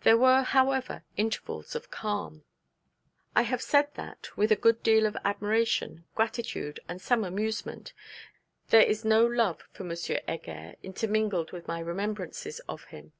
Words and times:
There 0.00 0.16
were, 0.18 0.42
however, 0.42 1.04
intervals 1.16 1.76
of 1.76 1.88
calm. 1.88 2.42
I 3.36 3.42
have 3.42 3.62
said 3.62 3.94
that 3.94 4.36
with 4.36 4.50
a 4.50 4.56
good 4.56 4.82
deal 4.82 5.06
of 5.06 5.16
admiration, 5.24 6.04
gratitude, 6.16 6.80
and 6.88 7.00
some 7.00 7.22
amusement, 7.22 7.92
there 8.70 8.82
is 8.84 9.04
no 9.04 9.24
love 9.24 9.62
for 9.70 9.88
M. 9.88 9.94
Heger 10.26 10.74
intermingled 10.82 11.52
with 11.52 11.68
my 11.68 11.78
remembrances 11.78 12.58
of 12.68 12.86
him. 12.86 13.12